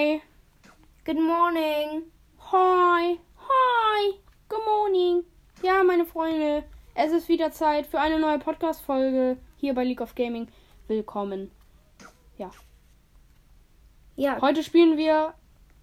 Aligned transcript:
Hi. 0.00 0.22
Good 1.04 1.20
morning. 1.20 2.04
Hi. 2.52 3.18
Hi. 3.36 4.12
Good 4.48 4.64
morning. 4.64 5.24
Ja, 5.62 5.84
meine 5.84 6.06
Freunde, 6.06 6.64
es 6.94 7.12
ist 7.12 7.28
wieder 7.28 7.52
Zeit 7.52 7.86
für 7.86 8.00
eine 8.00 8.18
neue 8.18 8.38
Podcast-Folge 8.38 9.36
hier 9.56 9.74
bei 9.74 9.84
League 9.84 10.00
of 10.00 10.14
Gaming. 10.14 10.48
Willkommen. 10.88 11.50
Ja. 12.38 12.50
Ja, 14.16 14.40
Heute 14.40 14.62
spielen 14.62 14.96
wir 14.96 15.34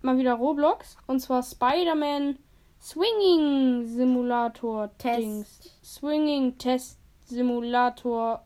mal 0.01 0.17
wieder 0.17 0.33
Roblox 0.33 0.97
und 1.05 1.19
zwar 1.19 1.43
Spider-Man 1.43 2.39
Swinging 2.81 3.85
Simulator 3.85 4.89
Test. 4.97 5.19
Dings. 5.19 5.79
Swinging 5.83 6.57
Test 6.57 6.97
Simulator. 7.25 8.43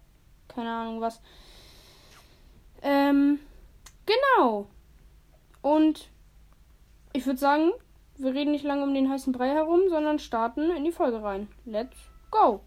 Keine 0.49 0.69
Ahnung 0.69 0.99
was. 0.99 1.21
Ähm, 2.81 3.39
genau. 4.05 4.67
Und 5.61 6.09
ich 7.13 7.25
würde 7.25 7.39
sagen, 7.39 7.71
wir 8.17 8.33
reden 8.33 8.51
nicht 8.51 8.63
lange 8.63 8.83
um 8.83 8.93
den 8.93 9.09
heißen 9.09 9.33
Brei 9.33 9.49
herum, 9.49 9.81
sondern 9.89 10.19
starten 10.19 10.71
in 10.71 10.83
die 10.83 10.91
Folge 10.91 11.23
rein. 11.23 11.47
Let's 11.65 11.97
go. 12.29 12.61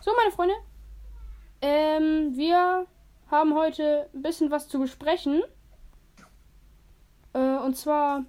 So, 0.00 0.12
meine 0.16 0.32
Freunde. 0.32 0.54
Ähm, 1.60 2.36
wir 2.36 2.86
haben 3.30 3.54
heute 3.54 4.08
ein 4.14 4.22
bisschen 4.22 4.50
was 4.50 4.68
zu 4.68 4.78
besprechen. 4.78 5.42
Äh, 7.32 7.38
und 7.38 7.76
zwar 7.76 8.24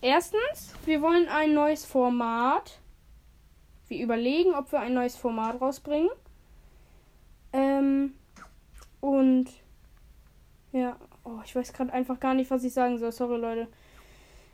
erstens, 0.00 0.74
wir 0.84 1.02
wollen 1.02 1.28
ein 1.28 1.54
neues 1.54 1.84
Format. 1.84 2.78
Wir 3.88 4.02
überlegen, 4.02 4.54
ob 4.54 4.72
wir 4.72 4.80
ein 4.80 4.94
neues 4.94 5.16
Format 5.16 5.60
rausbringen. 5.60 6.10
Ähm, 7.52 8.14
und 9.00 9.50
ja, 10.72 10.96
oh, 11.24 11.40
ich 11.44 11.54
weiß 11.54 11.72
gerade 11.72 11.92
einfach 11.92 12.20
gar 12.20 12.34
nicht, 12.34 12.50
was 12.50 12.64
ich 12.64 12.72
sagen 12.72 12.98
soll. 12.98 13.12
Sorry, 13.12 13.38
Leute. 13.38 13.68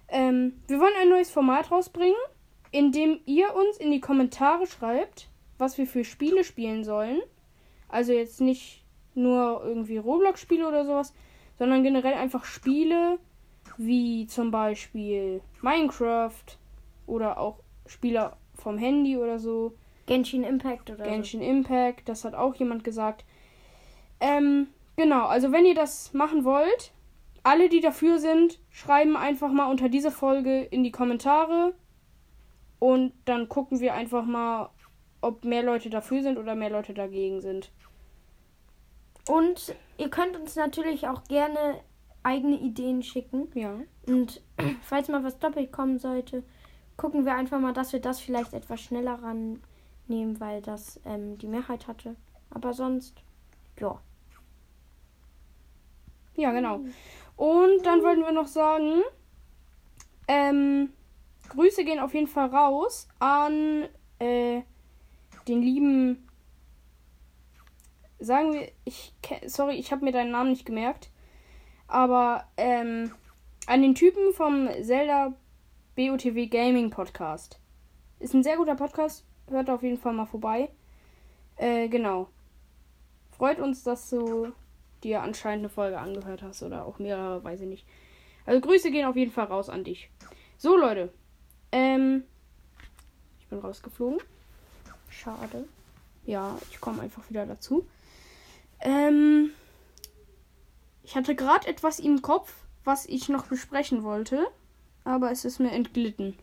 Ähm, 0.08 0.60
wir 0.66 0.80
wollen 0.80 0.94
ein 1.00 1.08
neues 1.08 1.30
Format 1.30 1.70
rausbringen, 1.70 2.16
in 2.70 2.92
dem 2.92 3.20
ihr 3.26 3.54
uns 3.54 3.76
in 3.78 3.90
die 3.90 4.00
Kommentare 4.00 4.66
schreibt, 4.66 5.28
was 5.58 5.78
wir 5.78 5.86
für 5.86 6.04
Spiele 6.04 6.44
spielen 6.44 6.84
sollen. 6.84 7.20
Also 7.88 8.12
jetzt 8.12 8.40
nicht 8.40 8.84
nur 9.14 9.62
irgendwie 9.64 9.98
Roblox-Spiele 9.98 10.66
oder 10.66 10.84
sowas, 10.84 11.14
sondern 11.58 11.82
generell 11.82 12.14
einfach 12.14 12.44
Spiele 12.44 13.18
wie 13.76 14.26
zum 14.26 14.50
Beispiel 14.50 15.40
Minecraft 15.60 16.44
oder 17.06 17.38
auch 17.38 17.60
Spiele 17.86 18.32
vom 18.54 18.78
Handy 18.78 19.16
oder 19.16 19.38
so. 19.38 19.74
Genshin 20.06 20.42
Impact 20.42 20.90
oder 20.90 21.04
Genshin 21.04 21.42
Impact, 21.42 22.08
das 22.08 22.24
hat 22.24 22.34
auch 22.34 22.54
jemand 22.54 22.82
gesagt. 22.82 23.24
Ähm, 24.20 24.68
genau, 24.98 25.26
also 25.26 25.52
wenn 25.52 25.64
ihr 25.64 25.74
das 25.74 26.12
machen 26.12 26.44
wollt, 26.44 26.92
alle, 27.42 27.70
die 27.70 27.80
dafür 27.80 28.18
sind, 28.18 28.58
schreiben 28.70 29.16
einfach 29.16 29.50
mal 29.50 29.70
unter 29.70 29.88
diese 29.88 30.10
Folge 30.10 30.60
in 30.64 30.84
die 30.84 30.90
Kommentare 30.90 31.72
und 32.78 33.14
dann 33.24 33.48
gucken 33.48 33.80
wir 33.80 33.94
einfach 33.94 34.26
mal, 34.26 34.68
ob 35.22 35.44
mehr 35.44 35.62
Leute 35.62 35.88
dafür 35.88 36.22
sind 36.22 36.36
oder 36.36 36.54
mehr 36.54 36.70
Leute 36.70 36.92
dagegen 36.92 37.40
sind. 37.40 37.72
Und 39.28 39.74
ihr 39.96 40.10
könnt 40.10 40.36
uns 40.36 40.56
natürlich 40.56 41.08
auch 41.08 41.24
gerne 41.24 41.80
eigene 42.22 42.58
Ideen 42.58 43.02
schicken. 43.02 43.48
Ja. 43.54 43.78
Und 44.06 44.42
falls 44.82 45.08
mal 45.08 45.24
was 45.24 45.38
doppelt 45.38 45.72
kommen 45.72 45.98
sollte, 45.98 46.42
gucken 46.96 47.24
wir 47.24 47.34
einfach 47.34 47.60
mal, 47.60 47.72
dass 47.72 47.92
wir 47.92 48.00
das 48.00 48.20
vielleicht 48.20 48.52
etwas 48.52 48.80
schneller 48.80 49.18
rannehmen, 49.22 50.40
weil 50.40 50.60
das 50.62 51.00
ähm, 51.04 51.38
die 51.38 51.46
Mehrheit 51.46 51.86
hatte. 51.86 52.16
Aber 52.50 52.74
sonst, 52.74 53.14
ja. 53.78 54.00
Ja, 56.38 56.52
genau. 56.52 56.84
Und 57.36 57.84
dann 57.84 58.00
wollten 58.04 58.20
wir 58.22 58.30
noch 58.30 58.46
sagen, 58.46 59.02
ähm, 60.28 60.92
Grüße 61.48 61.84
gehen 61.84 61.98
auf 61.98 62.14
jeden 62.14 62.28
Fall 62.28 62.46
raus 62.46 63.08
an 63.18 63.88
äh, 64.20 64.62
den 65.48 65.62
lieben, 65.62 66.28
sagen 68.20 68.52
wir, 68.52 68.70
ich, 68.84 69.12
sorry, 69.46 69.74
ich 69.74 69.90
habe 69.90 70.04
mir 70.04 70.12
deinen 70.12 70.30
Namen 70.30 70.50
nicht 70.50 70.64
gemerkt, 70.64 71.10
aber 71.88 72.44
ähm, 72.56 73.12
an 73.66 73.82
den 73.82 73.96
Typen 73.96 74.32
vom 74.32 74.68
Zelda 74.80 75.32
BOTW 75.96 76.46
Gaming 76.46 76.90
Podcast. 76.90 77.58
Ist 78.20 78.34
ein 78.34 78.44
sehr 78.44 78.58
guter 78.58 78.76
Podcast, 78.76 79.26
hört 79.50 79.70
auf 79.70 79.82
jeden 79.82 79.98
Fall 79.98 80.12
mal 80.12 80.26
vorbei. 80.26 80.70
Äh, 81.56 81.88
genau. 81.88 82.28
Freut 83.32 83.58
uns, 83.58 83.82
dass 83.82 84.08
du 84.10 84.52
dir 85.02 85.22
anscheinend 85.22 85.64
eine 85.64 85.68
Folge 85.68 85.98
angehört 85.98 86.42
hast 86.42 86.62
oder 86.62 86.84
auch 86.84 86.98
mehrere, 86.98 87.42
weiß 87.44 87.60
ich 87.60 87.68
nicht. 87.68 87.86
Also 88.46 88.60
Grüße 88.60 88.90
gehen 88.90 89.06
auf 89.06 89.16
jeden 89.16 89.32
Fall 89.32 89.46
raus 89.46 89.68
an 89.68 89.84
dich. 89.84 90.10
So, 90.56 90.76
Leute. 90.76 91.12
Ähm, 91.70 92.24
ich 93.40 93.46
bin 93.46 93.58
rausgeflogen. 93.58 94.20
Schade. 95.10 95.68
Ja, 96.24 96.58
ich 96.70 96.80
komme 96.80 97.02
einfach 97.02 97.28
wieder 97.28 97.46
dazu. 97.46 97.86
Ähm, 98.80 99.50
ich 101.02 101.16
hatte 101.16 101.34
gerade 101.34 101.66
etwas 101.66 101.98
im 101.98 102.22
Kopf, 102.22 102.52
was 102.84 103.06
ich 103.06 103.28
noch 103.28 103.46
besprechen 103.46 104.02
wollte, 104.04 104.46
aber 105.04 105.30
es 105.30 105.44
ist 105.44 105.58
mir 105.58 105.70
entglitten. 105.70 106.38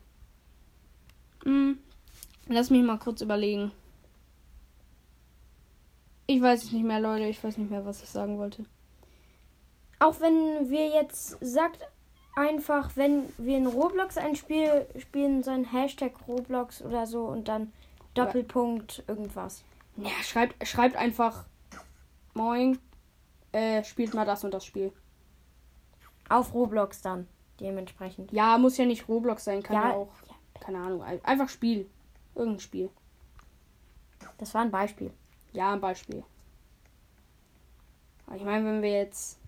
Hm, 1.43 1.77
lass 2.47 2.69
mich 2.69 2.83
mal 2.83 2.97
kurz 2.97 3.21
überlegen. 3.21 3.71
Ich 6.27 6.41
weiß 6.41 6.63
es 6.63 6.71
nicht 6.71 6.83
mehr, 6.85 6.99
Leute. 6.99 7.25
Ich 7.25 7.43
weiß 7.43 7.57
nicht 7.57 7.69
mehr, 7.69 7.85
was 7.85 8.01
ich 8.01 8.09
sagen 8.09 8.37
wollte. 8.37 8.65
Auch 9.99 10.19
wenn 10.19 10.69
wir 10.69 10.87
jetzt 10.89 11.37
sagt 11.41 11.81
einfach, 12.35 12.95
wenn 12.95 13.23
wir 13.37 13.57
in 13.57 13.67
Roblox 13.67 14.17
ein 14.17 14.35
Spiel 14.35 14.85
spielen, 14.99 15.43
so 15.43 15.51
ein 15.51 15.65
Hashtag 15.71 16.13
Roblox 16.27 16.81
oder 16.81 17.05
so 17.07 17.25
und 17.25 17.47
dann 17.47 17.71
Doppelpunkt 18.13 19.03
irgendwas. 19.07 19.63
Ja, 19.97 20.09
schreibt, 20.23 20.67
schreibt 20.67 20.95
einfach 20.97 21.45
Moin, 22.33 22.77
äh, 23.53 23.83
spielt 23.85 24.13
mal 24.13 24.25
das 24.25 24.43
und 24.43 24.53
das 24.53 24.65
Spiel. 24.65 24.91
Auf 26.27 26.53
Roblox 26.53 27.01
dann, 27.01 27.27
dementsprechend. 27.61 28.31
Ja, 28.33 28.57
muss 28.57 28.77
ja 28.77 28.85
nicht 28.85 29.07
Roblox 29.07 29.45
sein, 29.45 29.63
kann 29.63 29.75
ja, 29.75 29.89
Ja, 29.89 29.93
auch, 29.95 30.09
keine 30.59 30.79
Ahnung, 30.79 31.03
ein- 31.03 31.23
einfach 31.23 31.47
Spiel. 31.47 31.89
Irgendein 32.35 32.59
Spiel. 32.59 32.89
Das 34.37 34.53
war 34.53 34.61
ein 34.63 34.71
Beispiel. 34.71 35.11
Ja, 35.55 35.71
ein 35.73 35.79
Beispiel. 35.81 36.23
Ich 38.35 38.43
meine, 38.43 38.65
wenn 38.65 38.81
wir 38.81 38.91
jetzt. 38.91 39.39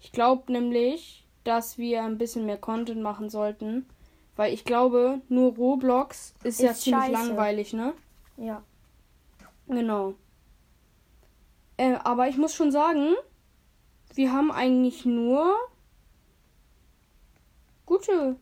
Ich 0.00 0.12
glaube 0.12 0.52
nämlich, 0.52 1.26
dass 1.44 1.78
wir 1.78 2.04
ein 2.04 2.18
bisschen 2.18 2.46
mehr 2.46 2.58
Content 2.58 3.02
machen 3.02 3.28
sollten. 3.28 3.86
Weil 4.36 4.52
ich 4.52 4.64
glaube, 4.64 5.22
nur 5.28 5.54
Roblox 5.56 6.34
ist, 6.44 6.60
ja 6.60 6.70
Ist 6.72 6.82
ziemlich 6.82 7.04
scheiße. 7.06 7.12
langweilig, 7.12 7.72
ne? 7.72 7.94
Ja. 8.36 8.62
Genau. 9.66 10.14
Äh, 11.78 11.94
aber 12.04 12.28
ich 12.28 12.36
muss 12.36 12.54
schon 12.54 12.70
sagen, 12.70 13.14
wir 14.14 14.32
haben 14.32 14.52
eigentlich 14.52 15.06
nur 15.06 15.54
gute 17.86 18.36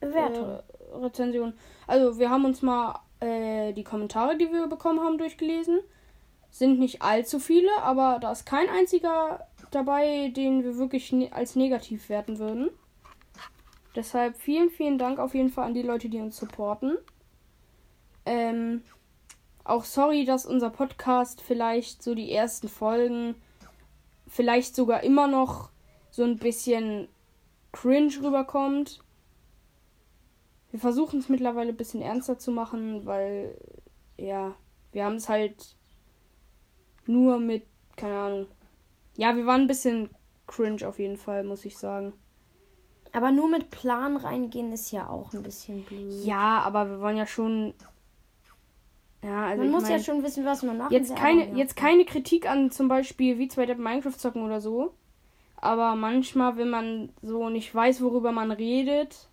Bewertung. 0.00 0.60
äh, 0.60 0.96
Rezensionen. 0.96 1.54
Also 1.88 2.18
wir 2.18 2.30
haben 2.30 2.44
uns 2.44 2.62
mal 2.62 3.00
äh, 3.20 3.72
die 3.72 3.84
Kommentare, 3.84 4.36
die 4.36 4.52
wir 4.52 4.66
bekommen 4.66 5.00
haben, 5.00 5.18
durchgelesen. 5.18 5.80
Sind 6.50 6.78
nicht 6.78 7.02
allzu 7.02 7.38
viele, 7.38 7.70
aber 7.82 8.18
da 8.20 8.32
ist 8.32 8.46
kein 8.46 8.68
einziger 8.68 9.46
dabei, 9.70 10.32
den 10.34 10.64
wir 10.64 10.78
wirklich 10.78 11.12
ne 11.12 11.30
als 11.32 11.56
negativ 11.56 12.08
werten 12.08 12.38
würden. 12.38 12.70
Deshalb 13.94 14.36
vielen, 14.36 14.70
vielen 14.70 14.98
Dank 14.98 15.18
auf 15.18 15.34
jeden 15.34 15.50
Fall 15.50 15.66
an 15.66 15.74
die 15.74 15.82
Leute, 15.82 16.08
die 16.08 16.20
uns 16.20 16.36
supporten. 16.36 16.96
Ähm, 18.24 18.82
auch 19.64 19.84
sorry, 19.84 20.24
dass 20.24 20.46
unser 20.46 20.70
Podcast 20.70 21.42
vielleicht 21.42 22.02
so 22.02 22.14
die 22.14 22.32
ersten 22.32 22.68
Folgen 22.68 23.34
vielleicht 24.26 24.74
sogar 24.74 25.02
immer 25.02 25.26
noch 25.26 25.70
so 26.10 26.24
ein 26.24 26.38
bisschen 26.38 27.08
cringe 27.72 28.12
rüberkommt. 28.22 29.00
Wir 30.70 30.80
versuchen 30.80 31.18
es 31.18 31.28
mittlerweile 31.28 31.70
ein 31.70 31.76
bisschen 31.76 32.02
ernster 32.02 32.38
zu 32.38 32.50
machen, 32.50 33.06
weil 33.06 33.56
ja, 34.18 34.54
wir 34.92 35.04
haben 35.04 35.16
es 35.16 35.28
halt 35.28 35.76
nur 37.06 37.38
mit, 37.38 37.64
keine 37.96 38.18
Ahnung. 38.18 38.46
Ja, 39.16 39.34
wir 39.36 39.46
waren 39.46 39.62
ein 39.62 39.66
bisschen 39.66 40.10
cringe 40.46 40.86
auf 40.86 40.98
jeden 40.98 41.16
Fall, 41.16 41.44
muss 41.44 41.64
ich 41.64 41.78
sagen. 41.78 42.12
Aber 43.12 43.32
nur 43.32 43.48
mit 43.48 43.70
Plan 43.70 44.16
reingehen 44.16 44.72
ist 44.72 44.90
ja 44.90 45.08
auch 45.08 45.32
ein 45.32 45.42
bisschen 45.42 45.84
blöd. 45.84 46.24
Ja, 46.24 46.60
aber 46.60 46.90
wir 46.90 47.00
wollen 47.00 47.16
ja 47.16 47.26
schon. 47.26 47.74
Ja, 49.22 49.46
also 49.48 49.62
man 49.62 49.72
muss 49.72 49.84
mein, 49.84 49.92
ja 49.92 49.98
schon 49.98 50.22
wissen, 50.22 50.44
was 50.44 50.62
man 50.62 50.78
macht. 50.78 50.92
jetzt 50.92 51.16
keine, 51.16 51.56
jetzt 51.56 51.74
keine 51.74 52.04
Kritik 52.04 52.48
an 52.48 52.70
zum 52.70 52.88
Beispiel 52.88 53.38
wie 53.38 53.48
zwei 53.48 53.66
Depp 53.66 53.78
Minecraft 53.78 54.12
zocken 54.12 54.42
oder 54.42 54.60
so. 54.60 54.94
Aber 55.56 55.96
manchmal, 55.96 56.56
wenn 56.56 56.70
man 56.70 57.12
so 57.22 57.48
nicht 57.48 57.74
weiß, 57.74 58.00
worüber 58.00 58.30
man 58.30 58.52
redet, 58.52 59.28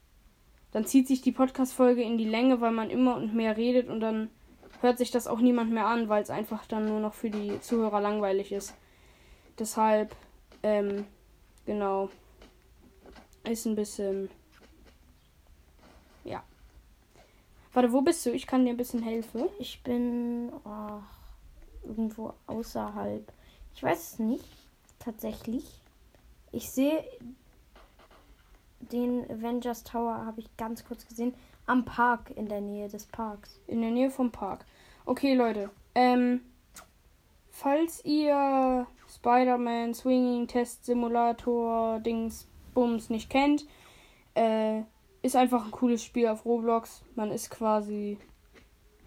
dann 0.75 0.85
zieht 0.85 1.07
sich 1.07 1.21
die 1.21 1.31
Podcast-Folge 1.31 2.03
in 2.03 2.17
die 2.17 2.27
Länge, 2.27 2.59
weil 2.59 2.71
man 2.71 2.89
immer 2.89 3.15
und 3.15 3.33
mehr 3.33 3.55
redet 3.55 3.87
und 3.87 4.01
dann 4.01 4.29
hört 4.81 4.97
sich 4.97 5.09
das 5.09 5.25
auch 5.25 5.39
niemand 5.39 5.71
mehr 5.71 5.87
an, 5.87 6.09
weil 6.09 6.21
es 6.21 6.29
einfach 6.29 6.65
dann 6.65 6.85
nur 6.85 6.99
noch 6.99 7.13
für 7.13 7.29
die 7.29 7.59
Zuhörer 7.61 8.01
langweilig 8.01 8.51
ist. 8.51 8.75
Deshalb, 9.57 10.13
ähm, 10.63 11.05
Genau. 11.65 12.09
Ist 13.43 13.65
ein 13.65 13.75
bisschen. 13.75 14.29
Ja. 16.23 16.43
Warte, 17.73 17.91
wo 17.91 18.01
bist 18.01 18.25
du? 18.25 18.31
Ich 18.31 18.47
kann 18.47 18.65
dir 18.65 18.71
ein 18.71 18.77
bisschen 18.77 19.03
helfen. 19.03 19.45
Ich 19.59 19.83
bin 19.83 20.51
oh, 20.63 20.99
irgendwo 21.83 22.33
außerhalb. 22.47 23.31
Ich 23.75 23.83
weiß 23.83 24.13
es 24.13 24.19
nicht. 24.19 24.45
Tatsächlich. 24.99 25.65
Ich 26.51 26.69
sehe 26.71 27.03
den 28.79 29.29
Avengers 29.29 29.83
Tower, 29.83 30.25
habe 30.25 30.41
ich 30.41 30.57
ganz 30.57 30.85
kurz 30.85 31.07
gesehen. 31.07 31.33
Am 31.65 31.85
Park, 31.85 32.31
in 32.35 32.47
der 32.47 32.61
Nähe 32.61 32.87
des 32.87 33.05
Parks. 33.05 33.59
In 33.67 33.81
der 33.81 33.91
Nähe 33.91 34.11
vom 34.11 34.31
Park. 34.31 34.65
Okay, 35.05 35.33
Leute. 35.33 35.69
Ähm, 35.95 36.41
falls 37.49 38.03
ihr 38.05 38.85
Spider-Man 39.07 39.93
Swinging 39.93 40.47
Test 40.47 40.85
Simulator 40.85 41.99
Dings 41.99 42.47
Bums 42.73 43.09
nicht 43.09 43.29
kennt, 43.29 43.65
äh, 44.35 44.81
ist 45.21 45.35
einfach 45.35 45.65
ein 45.65 45.71
cooles 45.71 46.03
Spiel 46.03 46.27
auf 46.27 46.45
Roblox. 46.45 47.03
Man 47.15 47.31
ist 47.31 47.49
quasi 47.49 48.19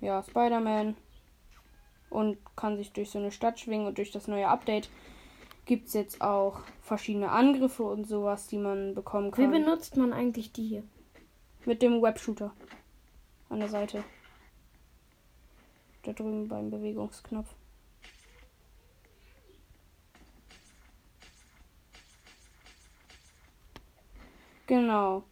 ja 0.01 0.23
Spider-Man 0.23 0.97
und 2.11 2.39
kann 2.57 2.77
sich 2.77 2.93
durch 2.93 3.11
so 3.11 3.19
eine 3.19 3.31
Stadt 3.31 3.61
schwingen 3.61 3.87
und 3.87 3.99
durch 3.99 4.11
das 4.11 4.27
neue 4.27 4.49
Update 4.49 4.89
gibt 5.69 5.89
es 5.89 5.95
jetzt 5.95 6.23
auch 6.23 6.61
verschiedene 6.81 7.31
Angriffe 7.31 7.85
und 7.85 8.09
sowas, 8.09 8.49
die 8.49 8.57
man 8.59 8.95
bekommen 8.95 9.31
Wie 9.37 9.43
kann. 9.43 9.51
benutzt 9.53 9.97
man 9.97 10.13
eigentlich 10.13 10.51
die 10.51 10.67
hier? 10.67 10.83
Mit 11.67 11.83
dem 11.83 12.03
Webshooter 12.03 12.53
an 13.51 13.61
der 13.61 13.69
Seite. 13.69 14.03
Da 16.03 16.13
drüben 16.15 16.49
beim 16.49 16.71
Bewegungsknopf. 16.71 17.55
Genau. 24.67 25.23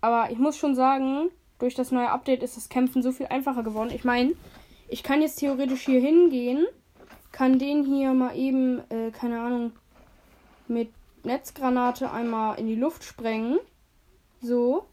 Aber 0.00 0.30
ich 0.30 0.38
muss 0.38 0.56
schon 0.56 0.76
sagen, 0.76 1.28
durch 1.58 1.74
das 1.74 1.90
neue 1.90 2.10
Update 2.10 2.44
ist 2.44 2.56
das 2.56 2.68
Kämpfen 2.68 3.02
so 3.02 3.10
viel 3.10 3.26
einfacher 3.26 3.64
geworden. 3.64 3.90
Ich 3.92 4.04
meine, 4.04 4.34
ich 4.88 5.02
kann 5.02 5.22
jetzt 5.22 5.36
theoretisch 5.36 5.86
hier 5.86 6.00
hingehen, 6.00 6.66
kann 7.32 7.58
den 7.58 7.84
hier 7.84 8.12
mal 8.12 8.36
eben, 8.36 8.82
äh, 8.90 9.10
keine 9.10 9.40
Ahnung, 9.40 9.72
mit 10.68 10.92
Netzgranate 11.24 12.10
einmal 12.10 12.58
in 12.58 12.66
die 12.66 12.74
Luft 12.74 13.04
sprengen. 13.04 13.58
So. 14.40 14.86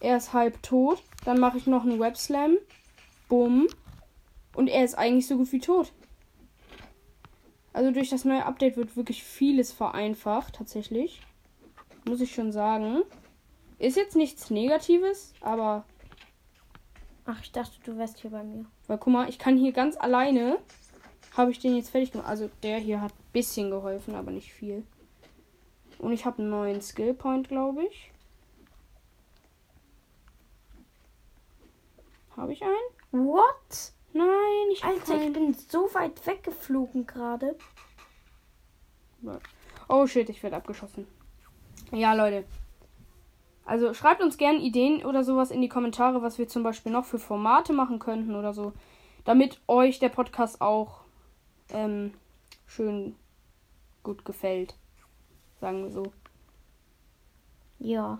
Er 0.00 0.16
ist 0.16 0.32
halb 0.32 0.62
tot. 0.62 1.02
Dann 1.24 1.38
mache 1.38 1.58
ich 1.58 1.66
noch 1.66 1.84
einen 1.84 2.00
Webslam. 2.00 2.56
Bumm. 3.28 3.68
Und 4.54 4.68
er 4.68 4.84
ist 4.84 4.96
eigentlich 4.96 5.26
so 5.26 5.36
gut 5.36 5.52
wie 5.52 5.60
tot. 5.60 5.92
Also 7.72 7.90
durch 7.90 8.10
das 8.10 8.24
neue 8.24 8.46
Update 8.46 8.76
wird 8.76 8.96
wirklich 8.96 9.24
vieles 9.24 9.72
vereinfacht, 9.72 10.54
tatsächlich. 10.54 11.20
Muss 12.06 12.20
ich 12.20 12.34
schon 12.34 12.52
sagen. 12.52 13.02
Ist 13.78 13.96
jetzt 13.96 14.14
nichts 14.14 14.50
Negatives, 14.50 15.34
aber. 15.40 15.84
Ach, 17.26 17.40
ich 17.42 17.50
dachte, 17.50 17.72
du 17.84 17.96
wärst 17.96 18.20
hier 18.20 18.30
bei 18.30 18.44
mir. 18.44 18.66
Weil 18.86 18.98
guck 18.98 19.12
mal, 19.12 19.28
ich 19.28 19.38
kann 19.38 19.56
hier 19.56 19.72
ganz 19.72 19.96
alleine. 19.96 20.58
Habe 21.36 21.50
ich 21.50 21.58
den 21.58 21.76
jetzt 21.76 21.90
fertig 21.90 22.12
gemacht. 22.12 22.28
Also 22.28 22.50
der 22.62 22.78
hier 22.78 23.00
hat 23.00 23.12
ein 23.12 23.32
bisschen 23.32 23.70
geholfen, 23.70 24.14
aber 24.14 24.30
nicht 24.30 24.52
viel. 24.52 24.84
Und 25.98 26.12
ich 26.12 26.24
habe 26.24 26.38
einen 26.38 26.50
neuen 26.50 26.80
Skill 26.80 27.14
Point, 27.14 27.48
glaube 27.48 27.84
ich. 27.84 28.12
Habe 32.36 32.52
ich 32.52 32.62
einen? 32.62 33.26
What? 33.26 33.92
Nein, 34.12 34.26
ich 34.72 34.84
Alter, 34.84 35.14
ich 35.14 35.20
keinen. 35.20 35.32
bin 35.32 35.54
so 35.54 35.92
weit 35.94 36.24
weggeflogen 36.26 37.06
gerade. 37.06 37.56
Oh 39.88 40.06
shit, 40.06 40.28
ich 40.28 40.42
werde 40.42 40.56
abgeschossen. 40.56 41.06
Ja, 41.90 42.14
Leute. 42.14 42.44
Also 43.64 43.94
schreibt 43.94 44.22
uns 44.22 44.36
gerne 44.36 44.58
Ideen 44.58 45.04
oder 45.04 45.24
sowas 45.24 45.50
in 45.50 45.62
die 45.62 45.68
Kommentare, 45.68 46.22
was 46.22 46.38
wir 46.38 46.48
zum 46.48 46.62
Beispiel 46.62 46.92
noch 46.92 47.06
für 47.06 47.18
Formate 47.18 47.72
machen 47.72 47.98
könnten 47.98 48.34
oder 48.34 48.52
so. 48.52 48.72
Damit 49.24 49.60
euch 49.66 49.98
der 49.98 50.10
Podcast 50.10 50.60
auch 50.60 51.03
ähm, 51.70 52.14
schön 52.66 53.16
gut 54.02 54.24
gefällt. 54.24 54.74
Sagen 55.60 55.84
wir 55.84 55.90
so. 55.90 56.12
Ja. 57.78 58.18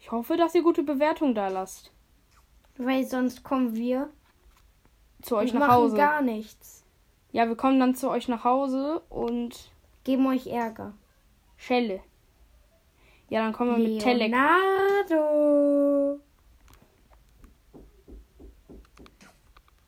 Ich 0.00 0.10
hoffe, 0.10 0.36
dass 0.36 0.54
ihr 0.54 0.62
gute 0.62 0.82
Bewertungen 0.82 1.34
da 1.34 1.48
lasst. 1.48 1.92
Weil 2.76 3.04
sonst 3.04 3.42
kommen 3.42 3.74
wir 3.74 4.10
Zu 5.22 5.36
euch 5.36 5.52
nach 5.52 5.60
machen 5.60 5.72
Hause. 5.72 5.96
gar 5.96 6.22
nichts. 6.22 6.84
Ja, 7.32 7.46
wir 7.48 7.56
kommen 7.56 7.78
dann 7.80 7.94
zu 7.94 8.08
euch 8.08 8.28
nach 8.28 8.44
Hause 8.44 9.00
und 9.10 9.70
Geben 10.04 10.26
euch 10.26 10.46
Ärger. 10.46 10.94
Schelle. 11.58 12.00
Ja, 13.28 13.42
dann 13.42 13.52
kommen 13.52 13.76
wir 13.76 13.88
mit 13.90 14.00
Telek. 14.00 14.30
Leonardo. 14.30 16.18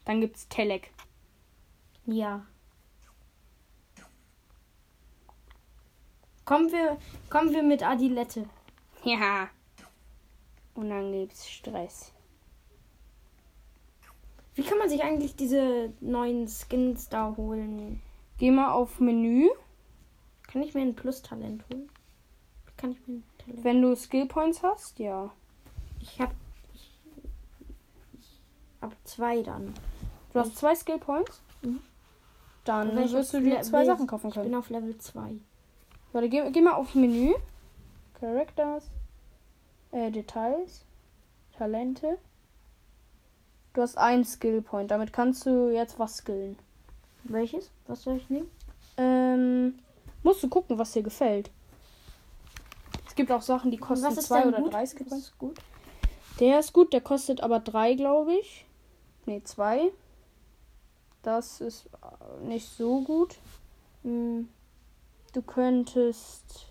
Dann 0.04 0.20
gibt's 0.20 0.46
Telek. 0.48 0.92
Ja. 2.10 2.44
Kommen 6.44 6.72
wir, 6.72 6.98
kommen 7.28 7.52
wir 7.52 7.62
mit 7.62 7.84
Adilette. 7.86 8.48
Ja. 9.04 9.48
Und 10.74 10.90
dann 10.90 11.12
gibt's 11.12 11.48
Stress. 11.48 12.12
Wie 14.56 14.64
kann 14.64 14.78
man 14.78 14.88
sich 14.88 15.04
eigentlich 15.04 15.36
diese 15.36 15.92
neuen 16.00 16.48
Skins 16.48 17.08
da 17.08 17.34
holen? 17.36 18.02
Geh 18.38 18.50
mal 18.50 18.72
auf 18.72 18.98
Menü. 18.98 19.48
Kann 20.48 20.62
ich 20.62 20.74
mir 20.74 20.80
ein 20.80 20.96
Plus-Talent 20.96 21.62
holen? 21.72 21.88
Kann 22.76 22.90
ich 22.90 23.06
mir 23.06 23.14
ein 23.14 23.24
Talent? 23.38 23.64
Wenn 23.64 23.82
du 23.82 23.94
Skill 23.94 24.26
Points 24.26 24.64
hast, 24.64 24.98
ja. 24.98 25.30
Ich 26.00 26.20
hab. 26.20 26.32
Ich, 26.74 26.90
ich 28.18 28.40
hab 28.82 28.96
zwei 29.04 29.42
dann. 29.42 29.72
Du 30.32 30.40
hast 30.40 30.56
zwei 30.56 30.74
Skill 30.74 30.98
Points. 30.98 31.40
Mhm. 31.62 31.80
Dann 32.70 32.94
Welches 32.94 33.12
wirst 33.14 33.34
du 33.34 33.40
dir 33.40 33.60
zwei 33.62 33.84
Sachen 33.84 34.06
kaufen 34.06 34.28
Ich 34.28 34.34
bin 34.34 34.42
können. 34.44 34.54
auf 34.54 34.70
Level 34.70 34.96
2. 34.96 35.32
Warte, 36.12 36.28
geh, 36.28 36.48
geh 36.52 36.60
mal 36.60 36.74
auf 36.74 36.94
Menü. 36.94 37.34
Characters. 38.20 38.88
Äh, 39.90 40.12
Details. 40.12 40.84
Talente. 41.58 42.16
Du 43.72 43.82
hast 43.82 43.98
ein 43.98 44.24
Skill 44.24 44.62
Point. 44.62 44.92
Damit 44.92 45.12
kannst 45.12 45.46
du 45.46 45.70
jetzt 45.70 45.98
was 45.98 46.18
skillen. 46.18 46.56
Welches? 47.24 47.72
Was 47.88 48.04
soll 48.04 48.18
ich 48.18 48.30
nehmen? 48.30 48.48
Ähm, 48.96 49.80
musst 50.22 50.40
du 50.44 50.48
gucken, 50.48 50.78
was 50.78 50.92
dir 50.92 51.02
gefällt. 51.02 51.50
Es 53.08 53.16
gibt 53.16 53.32
auch 53.32 53.42
Sachen, 53.42 53.72
die 53.72 53.78
kosten 53.78 54.06
Was 54.06 54.16
ist 54.16 54.26
zwei 54.28 54.42
denn 54.42 54.54
oder 54.54 54.62
gut? 54.62 54.72
drei 54.72 54.82
Was 54.82 54.90
Skill 54.90 55.06
Points. 55.06 55.26
ist 55.26 55.38
gut? 55.38 55.58
Der 56.38 56.60
ist 56.60 56.72
gut, 56.72 56.92
der 56.92 57.00
kostet 57.00 57.40
aber 57.42 57.58
drei, 57.58 57.94
glaube 57.94 58.32
ich. 58.34 58.64
Ne, 59.26 59.42
zwei. 59.42 59.90
Das 61.22 61.60
ist 61.60 61.88
nicht 62.42 62.68
so 62.68 63.02
gut. 63.02 63.36
Hm, 64.02 64.48
Du 65.32 65.42
könntest 65.42 66.66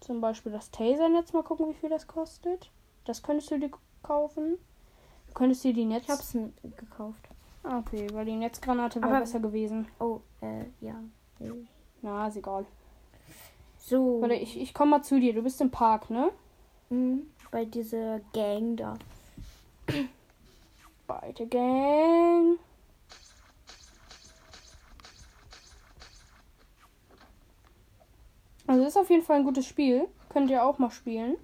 zum 0.00 0.22
Beispiel 0.22 0.50
das 0.52 0.70
Tasern 0.70 1.14
jetzt 1.14 1.34
mal 1.34 1.42
gucken, 1.42 1.68
wie 1.68 1.74
viel 1.74 1.90
das 1.90 2.06
kostet. 2.06 2.70
Das 3.04 3.22
könntest 3.22 3.50
du 3.50 3.58
dir 3.58 3.70
kaufen. 4.02 4.56
Du 5.28 5.34
könntest 5.34 5.62
dir 5.62 5.74
die 5.74 5.84
Netz... 5.84 6.04
ich 6.04 6.10
hab's 6.10 6.32
gekauft. 6.76 7.28
Ah, 7.62 7.78
Okay, 7.80 8.06
weil 8.14 8.24
die 8.24 8.36
Netzgranate 8.36 9.00
wäre 9.02 9.10
Aber- 9.10 9.20
besser 9.20 9.40
gewesen. 9.40 9.88
Oh, 10.00 10.20
äh, 10.40 10.64
ja. 10.80 10.94
Na, 12.00 12.28
ist 12.28 12.36
egal. 12.36 12.64
So. 13.78 14.22
Warte, 14.22 14.34
ich, 14.36 14.58
ich 14.58 14.72
komm 14.72 14.88
mal 14.90 15.02
zu 15.02 15.20
dir. 15.20 15.34
Du 15.34 15.42
bist 15.42 15.60
im 15.60 15.70
Park, 15.70 16.08
ne? 16.08 16.30
Hm, 16.88 17.26
bei 17.50 17.66
dieser 17.66 18.20
Gang 18.32 18.76
da. 18.78 18.94
Beide 21.06 21.46
Gang. 21.46 22.58
Also 28.66 28.84
ist 28.84 28.96
auf 28.96 29.10
jeden 29.10 29.22
Fall 29.22 29.36
ein 29.36 29.44
gutes 29.44 29.66
Spiel. 29.66 30.08
Könnt 30.30 30.50
ihr 30.50 30.64
auch 30.64 30.78
mal 30.78 30.90
spielen. 30.90 31.36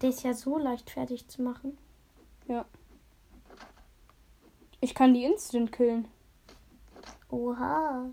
Der 0.00 0.10
ist 0.10 0.22
ja 0.22 0.32
so 0.32 0.56
leicht 0.56 0.90
fertig 0.90 1.28
zu 1.28 1.42
machen. 1.42 1.76
Ich 4.80 4.94
kann 4.94 5.12
die 5.12 5.24
instant 5.24 5.72
killen. 5.72 6.08
Oha. 7.28 8.10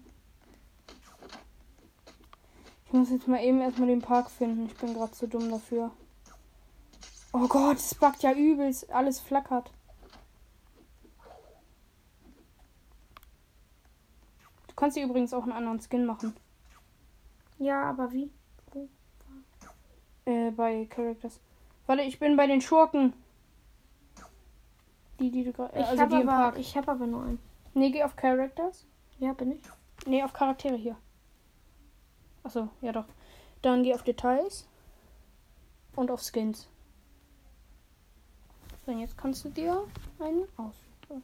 Ich 2.86 2.94
muss 2.94 3.10
jetzt 3.10 3.28
mal 3.28 3.42
eben 3.42 3.62
erstmal 3.62 3.88
den 3.88 4.02
Park 4.02 4.30
finden. 4.30 4.66
Ich 4.66 4.76
bin 4.76 4.94
gerade 4.94 5.12
zu 5.12 5.28
dumm 5.28 5.50
dafür. 5.50 5.92
Oh 7.34 7.48
Gott, 7.48 7.78
es 7.78 7.96
buggt 7.96 8.24
ja 8.24 8.34
übelst. 8.34 8.90
Alles 8.92 9.20
flackert. 9.20 9.72
Kannst 14.78 14.96
dir 14.96 15.04
übrigens 15.04 15.34
auch 15.34 15.44
einen 15.44 15.52
anderen 15.52 15.82
Skin 15.82 16.06
machen. 16.06 16.34
Ja, 17.60 17.84
aber 17.90 18.14
wie? 18.14 18.32
Äh, 20.26 20.52
bei 20.52 20.86
Characters. 20.86 21.40
Warte, 21.86 22.04
ich 22.04 22.20
bin 22.20 22.38
bei 22.38 22.48
den 22.48 22.62
Schurken. 22.62 23.14
Die, 25.20 25.32
die 25.32 25.44
du 25.44 25.52
gerade. 25.52 25.78
Ich 25.78 25.86
Also 25.86 26.06
die 26.06 26.22
im 26.22 26.30
aber, 26.30 26.44
Park. 26.44 26.58
ich 26.60 26.78
hab 26.78 26.88
aber 26.88 27.08
nur 27.08 27.24
einen. 27.24 27.40
Nee, 27.74 27.92
geh 27.92 28.04
auf 28.04 28.16
Characters. 28.16 28.86
Ja, 29.20 29.34
bin 29.34 29.54
ich. 29.54 29.62
Nee, 30.06 30.24
auf 30.24 30.34
Charaktere 30.34 30.76
hier. 30.76 30.96
Achso, 32.44 32.70
ja 32.82 32.92
doch. 32.92 33.06
Dann 33.62 33.84
geh 33.84 33.94
auf 33.94 34.04
Details. 34.04 34.68
Und 35.96 36.12
auf 36.12 36.22
Skins. 36.22 36.68
So, 38.86 38.92
und 38.92 39.00
jetzt 39.00 39.18
kannst 39.18 39.44
du 39.46 39.50
dir 39.50 39.84
einen 40.20 40.44
aussuchen. 40.58 41.24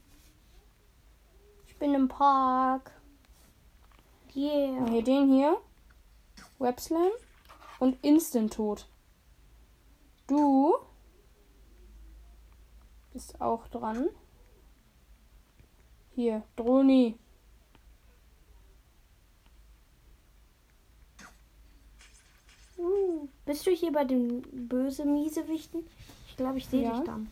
Ich 1.67 1.77
bin 1.77 1.93
im 1.93 2.07
Park. 2.07 2.91
Yeah. 4.35 4.87
Hier 4.89 5.03
den 5.03 5.31
hier. 5.31 5.57
Webslam. 6.59 7.11
Und 7.79 7.97
Instant 8.03 8.53
Tod. 8.53 8.87
Du 10.27 10.75
bist 13.11 13.39
auch 13.41 13.67
dran. 13.67 14.09
Hier, 16.15 16.43
Droni. 16.55 17.17
Uh, 22.77 23.27
bist 23.45 23.65
du 23.65 23.71
hier 23.71 23.91
bei 23.91 24.03
den 24.03 24.41
böse 24.67 25.05
Miesewichten? 25.05 25.87
Ich 26.27 26.37
glaube, 26.37 26.57
ich 26.57 26.67
sehe 26.67 26.83
Ja. 26.83 26.95
dich 26.95 27.05
dann. 27.05 27.31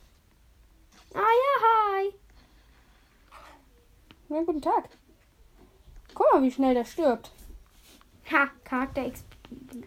Ah 1.14 1.20
ja, 1.20 1.64
hi. 1.64 2.14
Ja, 4.30 4.44
guten 4.44 4.62
Tag. 4.62 4.90
Guck 6.14 6.26
mal, 6.34 6.42
wie 6.44 6.52
schnell 6.52 6.74
der 6.74 6.86
stirbt. 6.86 7.32
Ha, 8.32 8.50
Charakter 8.64 9.06
X. 9.06 9.24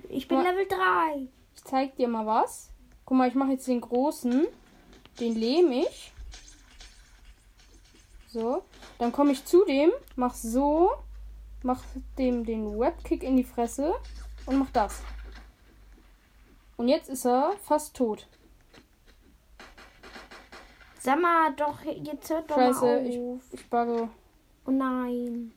Ich 0.09 0.29
bin 0.29 0.39
Ja. 0.39 0.51
Level 0.51 0.67
3. 0.67 1.29
Ich 1.55 1.65
zeig 1.65 1.97
dir 1.97 2.09
mal 2.09 2.27
was. 2.27 2.71
Guck 3.05 3.17
mal, 3.17 3.29
ich 3.29 3.35
mache 3.35 3.53
jetzt 3.53 3.67
den 3.69 3.81
großen. 3.81 4.47
Den 5.21 5.35
lehme 5.35 5.83
ich. 5.83 6.13
So. 8.29 8.65
Dann 8.99 9.13
komme 9.13 9.33
ich 9.33 9.45
zu 9.45 9.65
dem, 9.65 9.93
mach 10.17 10.35
so, 10.35 10.91
mach 11.63 11.83
dem 12.19 12.45
den 12.45 12.79
Webkick 12.79 13.23
in 13.23 13.37
die 13.37 13.45
Fresse 13.45 13.95
und 14.47 14.59
mach 14.59 14.71
das. 14.71 15.03
Und 16.77 16.89
jetzt 16.89 17.09
ist 17.09 17.25
er 17.27 17.53
fast 17.63 17.95
tot. 17.97 18.27
Sag 20.99 21.21
mal 21.21 21.53
doch, 21.55 21.83
jetzt 21.83 22.31
hört 22.31 22.51
doch 22.51 22.57
Scheiße, 22.57 22.85
mal 22.85 23.07
ich, 23.07 23.19
auf. 23.19 23.43
ich 23.53 23.71
bugge. 23.71 24.09
Oh 24.67 24.71
nein. 24.71 25.53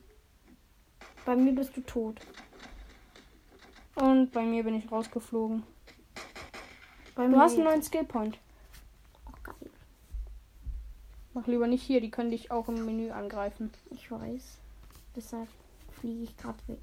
Bei 1.27 1.35
mir 1.35 1.53
bist 1.53 1.75
du 1.75 1.81
tot. 1.81 2.21
Und 3.95 4.31
bei 4.31 4.43
mir 4.43 4.63
bin 4.63 4.75
ich 4.75 4.89
rausgeflogen. 4.89 5.63
Bei 7.15 7.27
Du 7.27 7.37
hast 7.37 7.55
einen 7.55 7.65
neuen 7.65 7.83
Skillpoint. 7.83 8.39
Oh, 9.25 9.33
geil. 9.43 9.69
Mach 11.33 11.45
lieber 11.47 11.67
nicht 11.67 11.83
hier, 11.83 11.99
die 11.99 12.11
können 12.11 12.31
dich 12.31 12.49
auch 12.49 12.69
im 12.69 12.85
Menü 12.85 13.11
angreifen. 13.11 13.73
Ich 13.89 14.09
weiß. 14.09 14.57
Deshalb 15.17 15.49
fliege 15.99 16.23
ich 16.23 16.37
gerade 16.37 16.59
weg. 16.67 16.79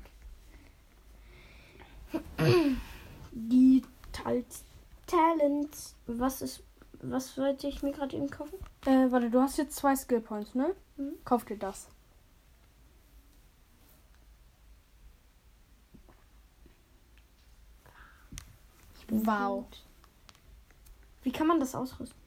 Die 3.32 3.82
Talents. 4.12 4.64
Talents. 5.06 5.94
Was 6.06 6.42
ist. 6.42 6.62
Was 7.00 7.38
wollte 7.38 7.66
ich 7.66 7.82
mir 7.82 7.92
gerade 7.92 8.14
eben 8.14 8.28
kaufen? 8.28 8.58
Äh, 8.84 9.10
warte, 9.10 9.30
du 9.30 9.40
hast 9.40 9.56
jetzt 9.56 9.76
zwei 9.76 9.96
Skillpoints, 9.96 10.54
ne? 10.54 10.74
Mhm. 10.98 11.14
Kauf 11.24 11.46
dir 11.46 11.56
das. 11.56 11.88
Wow. 19.08 19.66
Wie 21.22 21.32
kann 21.32 21.46
man 21.46 21.60
das 21.60 21.74
ausrüsten? 21.74 22.18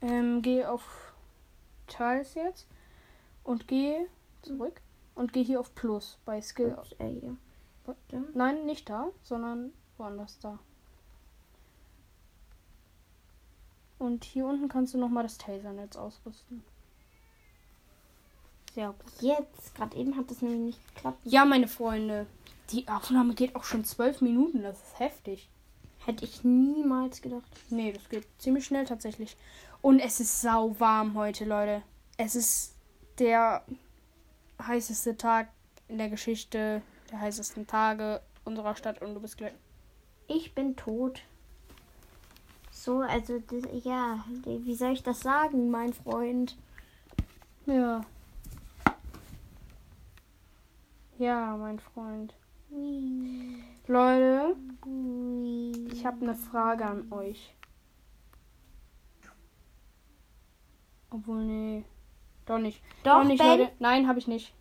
Ähm, 0.00 0.42
geh 0.42 0.64
auf 0.64 1.14
Tiles 1.86 2.34
jetzt 2.34 2.66
und 3.42 3.68
geh 3.68 4.06
zurück 4.42 4.80
und 5.14 5.32
geh 5.32 5.42
hier 5.42 5.60
auf 5.60 5.74
Plus 5.74 6.18
bei 6.24 6.40
Skill. 6.40 6.74
Ups, 6.78 6.92
äh, 6.98 7.18
ja. 7.20 7.36
Nein, 8.34 8.66
nicht 8.66 8.88
da, 8.88 9.08
sondern 9.22 9.72
woanders 9.96 10.38
da. 10.40 10.58
Und 13.98 14.24
hier 14.24 14.46
unten 14.46 14.68
kannst 14.68 14.92
du 14.94 14.98
nochmal 14.98 15.22
das 15.22 15.38
Tasernetz 15.38 15.96
ausrüsten. 15.96 16.62
Sehr 18.74 18.88
gut. 18.88 19.22
Jetzt, 19.22 19.74
gerade 19.74 19.96
eben 19.96 20.16
hat 20.16 20.30
das 20.30 20.42
nämlich 20.42 20.76
nicht 20.76 20.94
geklappt. 20.94 21.18
Ja, 21.24 21.44
meine 21.44 21.68
Freunde, 21.68 22.26
die 22.70 22.88
Aufnahme 22.88 23.34
geht 23.34 23.54
auch 23.54 23.64
schon 23.64 23.84
zwölf 23.84 24.20
Minuten. 24.20 24.62
Das 24.62 24.82
ist 24.82 24.98
heftig. 24.98 25.48
Hätte 26.04 26.24
ich 26.24 26.44
niemals 26.44 27.22
gedacht. 27.22 27.50
Nee, 27.70 27.92
das 27.92 28.08
geht 28.08 28.26
ziemlich 28.38 28.66
schnell 28.66 28.84
tatsächlich. 28.84 29.36
Und 29.80 30.00
es 30.00 30.20
ist 30.20 30.40
sau 30.40 30.78
warm 30.78 31.14
heute, 31.14 31.44
Leute. 31.44 31.82
Es 32.16 32.34
ist 32.34 32.74
der 33.18 33.64
heißeste 34.60 35.16
Tag 35.16 35.48
in 35.88 35.98
der 35.98 36.08
Geschichte 36.08 36.82
der 37.10 37.20
heißesten 37.20 37.66
Tage 37.66 38.20
unserer 38.44 38.76
Stadt 38.76 39.00
und 39.02 39.14
du 39.14 39.20
bist 39.20 39.38
gleich. 39.38 39.52
Ich 40.26 40.54
bin 40.54 40.76
tot. 40.76 41.22
So, 42.70 43.00
also, 43.00 43.40
ja, 43.82 44.24
wie 44.44 44.74
soll 44.74 44.92
ich 44.92 45.02
das 45.02 45.20
sagen, 45.20 45.70
mein 45.70 45.92
Freund? 45.92 46.56
Ja. 47.66 48.04
Ja, 51.18 51.56
mein 51.56 51.78
Freund. 51.78 52.34
Ui, 52.70 53.62
Leute, 53.86 54.56
ich 55.92 56.06
habe 56.06 56.22
eine 56.22 56.34
Frage 56.34 56.86
an 56.86 57.12
euch. 57.12 57.54
Obwohl, 61.10 61.44
nee. 61.44 61.84
Doch 62.46 62.58
nicht. 62.58 62.82
Doch, 63.04 63.24
nicht, 63.24 63.40
Ben. 63.40 63.58
Leute. 63.60 63.72
Nein, 63.78 64.08
habe 64.08 64.18
ich 64.18 64.26
nicht. 64.26 64.54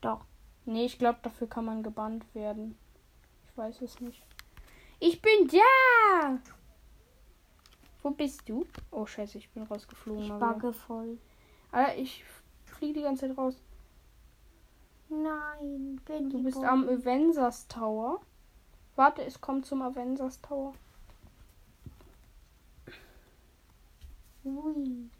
Doch. 0.00 0.24
Nee, 0.64 0.86
ich 0.86 0.98
glaube, 0.98 1.18
dafür 1.22 1.46
kann 1.46 1.64
man 1.66 1.82
gebannt 1.82 2.24
werden. 2.34 2.76
Ich 3.46 3.56
weiß 3.56 3.82
es 3.82 4.00
nicht. 4.00 4.24
Ich 4.98 5.20
bin 5.20 5.48
da! 5.48 6.38
Wo 8.02 8.10
bist 8.10 8.48
du? 8.48 8.66
Oh, 8.90 9.06
scheiße, 9.06 9.38
ich 9.38 9.50
bin 9.50 9.62
rausgeflogen. 9.64 10.24
Ich 10.24 10.32
bugge 10.32 10.72
voll. 10.72 11.18
Alter, 11.70 11.96
ich 11.96 12.24
fliege 12.64 12.94
die 12.94 13.02
ganze 13.02 13.28
Zeit 13.28 13.36
raus. 13.38 13.62
Nein, 15.08 16.00
bin 16.06 16.30
Du 16.30 16.42
bist 16.42 16.56
Bo- 16.56 16.64
am 16.66 16.88
Avengers 16.88 17.68
Tower. 17.68 18.20
Warte, 18.96 19.22
es 19.24 19.40
kommt 19.40 19.66
zum 19.66 19.82
Avengers 19.82 20.40
Tower. 20.40 20.74
Ui. 24.44 25.10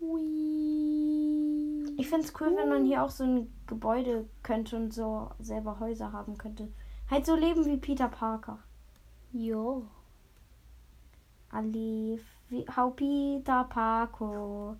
Ui. 0.00 1.94
Ich 1.98 2.08
finde 2.08 2.26
es 2.26 2.32
cool, 2.40 2.56
wenn 2.56 2.68
man 2.68 2.84
hier 2.84 3.02
auch 3.02 3.10
so 3.10 3.24
ein 3.24 3.52
Gebäude 3.66 4.28
könnte 4.42 4.76
und 4.76 4.94
so 4.94 5.30
selber 5.38 5.78
Häuser 5.80 6.12
haben 6.12 6.38
könnte. 6.38 6.68
Halt 7.10 7.26
so 7.26 7.36
leben 7.36 7.64
wie 7.66 7.76
Peter 7.76 8.08
Parker. 8.08 8.58
Jo. 9.32 9.86
Wie, 11.52 12.18
how 12.76 12.96
Peter 12.96 13.64
Parker. 13.64 14.76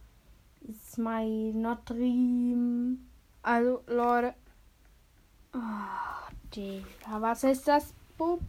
It's 0.63 0.97
my 0.97 1.53
not 1.53 1.89
dream. 1.89 3.07
Also, 3.43 3.83
Leute. 3.87 4.35
Oh, 5.55 6.22
Digga, 6.55 7.21
was 7.21 7.45
ist 7.45 7.67
das 7.69 7.95
Problem? 8.17 8.43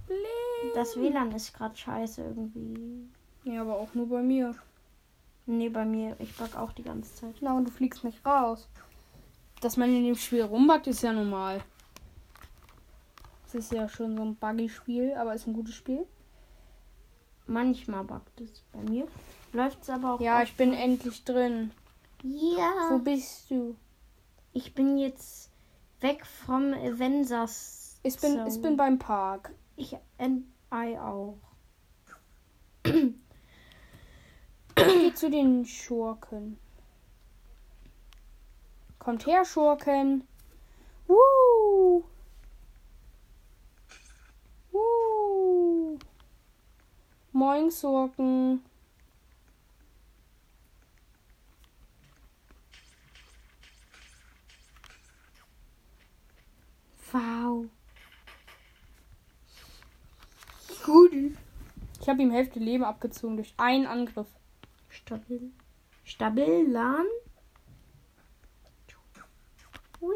Das 0.75 0.95
WLAN 0.97 1.31
ist 1.31 1.53
gerade 1.53 1.75
scheiße 1.75 2.21
irgendwie. 2.23 3.07
Ja, 3.43 3.61
aber 3.61 3.75
auch 3.77 3.93
nur 3.93 4.07
bei 4.09 4.21
mir. 4.21 4.55
Nee, 5.45 5.69
bei 5.69 5.85
mir. 5.85 6.15
Ich 6.19 6.35
bug 6.37 6.55
auch 6.55 6.71
die 6.71 6.83
ganze 6.83 7.13
Zeit. 7.15 7.35
Na, 7.41 7.55
und 7.57 7.65
du 7.65 7.71
fliegst 7.71 8.03
nicht 8.03 8.25
raus. 8.25 8.67
Dass 9.61 9.77
man 9.77 9.89
in 9.89 10.05
dem 10.05 10.15
Spiel 10.15 10.43
rumbackt, 10.43 10.87
ist 10.87 11.03
ja 11.03 11.11
normal. 11.13 11.61
Es 13.47 13.55
ist 13.55 13.71
ja 13.71 13.87
schon 13.87 14.15
so 14.17 14.23
ein 14.23 14.35
buggy-Spiel, 14.35 15.13
aber 15.13 15.33
ist 15.33 15.47
ein 15.47 15.53
gutes 15.53 15.75
Spiel. 15.75 16.05
Manchmal 17.45 18.03
buggt 18.03 18.39
es 18.41 18.63
bei 18.71 18.79
mir. 18.89 19.07
Läuft 19.51 19.81
es 19.83 19.89
aber 19.89 20.13
auch. 20.13 20.21
Ja, 20.21 20.41
ich 20.41 20.55
bin 20.55 20.73
endlich 20.73 21.23
drin. 21.23 21.71
Wo 22.23 22.57
Ja. 22.57 22.97
bist 23.03 23.51
du? 23.51 23.75
Ich 24.53 24.73
bin 24.73 24.97
jetzt 24.97 25.51
weg 25.99 26.25
vom 26.25 26.73
Avengers. 26.73 27.82
Ich 28.03 28.19
bin, 28.19 28.33
Zone. 28.33 28.49
ich 28.49 28.61
bin 28.61 28.75
beim 28.75 28.99
Park. 28.99 29.55
Ich 29.77 29.97
and 30.17 30.43
I 30.71 30.97
auch. 30.97 31.39
Geh 34.75 35.13
zu 35.13 35.29
den 35.29 35.65
Schurken. 35.65 36.59
Kommt 38.99 39.25
her, 39.25 39.45
Schurken. 39.45 40.27
Woo! 41.07 42.03
Woo! 44.71 45.97
Moin, 47.31 47.71
Schurken. 47.71 48.63
Wow. 57.11 57.69
Scooty. 60.83 61.33
Ich 62.01 62.09
habe 62.09 62.21
ihm 62.21 62.31
Hälfte 62.31 62.59
Leben 62.59 62.83
abgezogen 62.83 63.37
durch 63.37 63.53
einen 63.55 63.87
Angriff. 63.87 64.27
Stabil. 64.89 65.51
Stabilan? 66.03 67.05
Ui. 70.01 70.15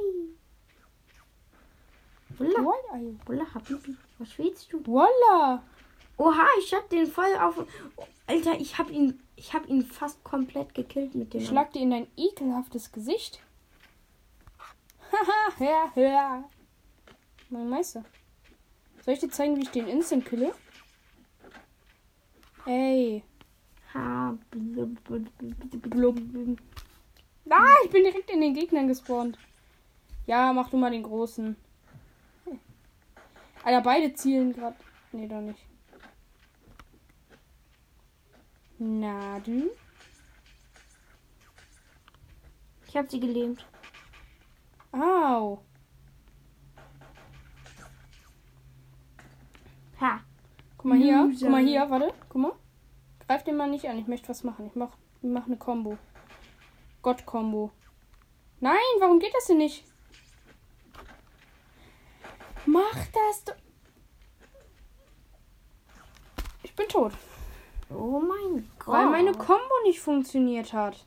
Walla. 2.37 2.59
Walla, 2.59 3.15
Walla 3.25 3.53
Habibi. 3.53 3.95
Was 4.19 4.37
willst 4.37 4.71
du? 4.73 4.85
Walla. 4.85 5.63
Oha, 6.17 6.45
ich 6.59 6.73
hab 6.73 6.89
den 6.89 7.07
voll 7.07 7.33
auf. 7.39 7.65
Alter, 8.27 8.59
ich 8.59 8.77
hab 8.77 8.89
ihn. 8.89 9.21
Ich 9.37 9.53
hab 9.53 9.69
ihn 9.69 9.83
fast 9.83 10.21
komplett 10.25 10.73
gekillt 10.73 11.15
mit 11.15 11.33
dem. 11.33 11.39
Ich 11.39 11.47
schlag 11.47 11.71
dir 11.71 11.83
in 11.83 11.91
dein 11.91 12.07
ekelhaftes 12.17 12.91
Gesicht. 12.91 13.39
Haha, 15.11 15.63
ja, 15.63 16.01
ja. 16.01 16.49
Mein 17.49 17.69
Meister. 17.69 18.03
Soll 19.07 19.13
ich 19.13 19.21
dir 19.21 19.29
zeigen, 19.29 19.55
wie 19.55 19.61
ich 19.61 19.71
den 19.71 19.87
instant 19.87 20.25
kille? 20.25 20.53
Ey. 22.65 23.23
Ha, 23.93 24.37
blub. 24.51 26.17
Ah, 27.49 27.75
ich 27.85 27.89
bin 27.89 28.03
direkt 28.03 28.29
in 28.29 28.41
den 28.41 28.53
Gegnern 28.53 28.89
gespawnt. 28.89 29.39
Ja, 30.25 30.51
mach 30.51 30.69
du 30.71 30.75
mal 30.75 30.91
den 30.91 31.03
großen. 31.03 31.55
Alter, 33.63 33.81
beide 33.81 34.13
zielen 34.13 34.51
gerade. 34.51 34.75
Nee, 35.13 35.29
doch 35.29 35.39
nicht. 35.39 35.65
Na, 38.77 39.39
du? 39.39 39.71
Ich 42.89 42.97
hab 42.97 43.09
sie 43.09 43.21
gelähmt. 43.21 43.65
Au. 44.91 45.63
Ha. 50.01 50.21
Guck 50.77 50.85
mal 50.85 50.97
hier. 50.97 51.23
Loser. 51.23 51.39
Guck 51.41 51.49
mal 51.49 51.65
hier, 51.65 51.89
warte. 51.89 52.13
Guck 52.29 52.41
mal. 52.41 52.53
Greif 53.27 53.43
den 53.43 53.57
mal 53.57 53.69
nicht 53.69 53.87
an. 53.89 53.97
Ich 53.97 54.07
möchte 54.07 54.29
was 54.29 54.43
machen. 54.43 54.67
Ich 54.67 54.75
mach, 54.75 54.91
ich 55.21 55.29
mach 55.29 55.45
eine 55.45 55.57
Combo. 55.57 55.97
Gott-Combo. 57.01 57.71
Nein, 58.59 58.75
warum 58.99 59.19
geht 59.19 59.33
das 59.33 59.45
denn 59.45 59.57
nicht? 59.57 59.83
Mach 62.65 62.93
das 62.93 63.43
doch. 63.45 63.55
Ich 66.63 66.75
bin 66.75 66.87
tot. 66.87 67.13
Oh 67.89 68.19
mein 68.19 68.69
Gott. 68.77 68.95
Weil 68.95 69.09
meine 69.09 69.31
Combo 69.31 69.73
nicht 69.83 69.99
funktioniert 69.99 70.73
hat. 70.73 71.05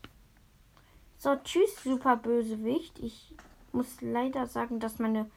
So, 1.17 1.35
tschüss, 1.35 1.83
super 1.83 2.15
Bösewicht. 2.15 2.97
Ich 2.99 3.35
muss 3.71 4.01
leider 4.01 4.47
sagen, 4.47 4.79
dass 4.79 4.97
meine 4.97 5.29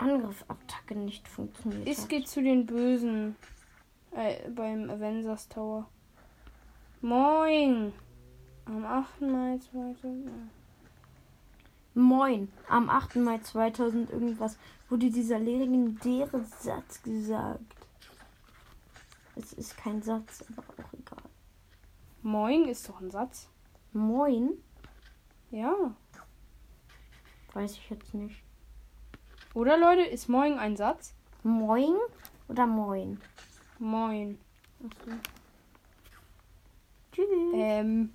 Angriffsattacke 0.00 0.94
nicht 0.96 1.28
funktioniert 1.28 1.86
Es 1.86 2.02
hat. 2.02 2.08
geht 2.08 2.28
zu 2.28 2.42
den 2.42 2.66
Bösen. 2.66 3.36
Äh, 4.12 4.48
beim 4.50 4.90
Avengers 4.90 5.48
Tower. 5.48 5.88
Moin. 7.00 7.92
Am 8.64 8.84
8. 8.84 9.20
Mai 9.22 9.58
2000. 9.58 10.30
Moin. 11.94 12.50
Am 12.68 12.88
8. 12.88 13.16
Mai 13.16 13.38
2000 13.38 14.10
irgendwas 14.10 14.58
wurde 14.88 15.10
dieser 15.10 15.38
legendäre 15.38 16.44
Satz 16.44 17.02
gesagt. 17.02 17.60
Es 19.36 19.52
ist 19.52 19.76
kein 19.76 20.02
Satz, 20.02 20.44
aber 20.56 20.84
auch 20.84 20.92
egal. 20.92 21.22
Moin 22.22 22.64
ist 22.68 22.88
doch 22.88 23.00
ein 23.00 23.10
Satz. 23.10 23.48
Moin? 23.92 24.50
Ja. 25.50 25.94
Weiß 27.52 27.72
ich 27.72 27.90
jetzt 27.90 28.14
nicht. 28.14 28.42
Oder 29.54 29.76
Leute, 29.76 30.02
ist 30.02 30.28
Moin 30.28 30.58
ein 30.58 30.76
Satz? 30.76 31.14
Moin 31.42 31.96
oder 32.48 32.66
Moin? 32.66 33.20
Moin. 33.78 34.38
Achso. 34.84 35.16
Tschüss. 37.12 37.26
Ähm. 37.54 38.12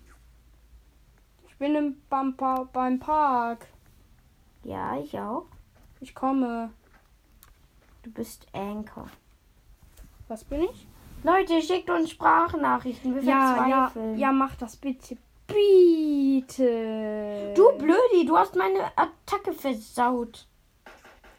Ich 1.48 1.58
bin 1.58 1.76
im 1.76 2.02
beim, 2.10 2.36
beim 2.72 3.00
Park. 3.00 3.68
Ja, 4.64 4.98
ich 4.98 5.18
auch. 5.20 5.46
Ich 6.00 6.16
komme. 6.16 6.72
Du 8.04 8.12
bist 8.12 8.48
Anchor. 8.54 9.08
Was 10.28 10.44
bin 10.44 10.62
ich? 10.62 10.88
Leute, 11.24 11.62
schickt 11.62 11.90
uns 11.90 12.12
Sprachnachrichten. 12.12 13.16
Wir 13.16 13.24
Ja, 13.24 13.68
ja, 13.68 13.92
ja, 14.16 14.32
mach 14.32 14.56
das 14.56 14.76
bitte. 14.76 15.18
Bitte. 15.48 17.54
Du 17.56 17.72
Blödi, 17.78 18.26
du 18.26 18.38
hast 18.38 18.56
meine 18.56 18.86
Attacke 18.96 19.54
versaut. 19.54 20.48